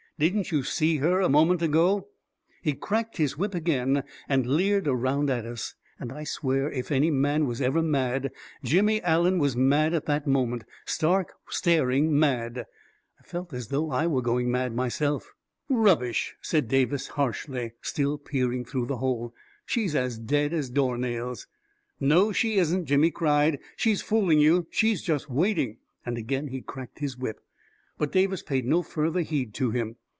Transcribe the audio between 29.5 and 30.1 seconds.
to him.